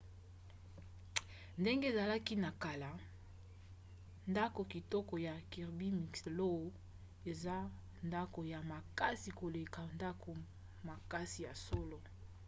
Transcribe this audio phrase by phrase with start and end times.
[1.61, 2.91] ndenge ezalaki na kala
[4.31, 6.67] ndako kitoko ya kirby muxloe
[7.31, 7.55] eza
[8.07, 10.31] ndako ya makasi koleka ndako
[10.87, 11.97] makasi ya solo